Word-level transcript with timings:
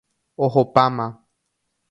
Ohopáma. 0.45 1.07